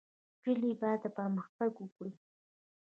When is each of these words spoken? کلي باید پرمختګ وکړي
کلي 0.43 0.71
باید 0.81 1.03
پرمختګ 1.17 1.71
وکړي 1.79 2.13